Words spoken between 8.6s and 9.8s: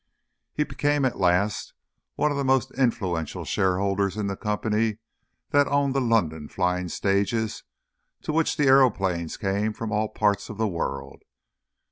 aëroplanes came